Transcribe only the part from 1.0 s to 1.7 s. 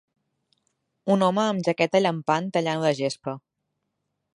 Un home amb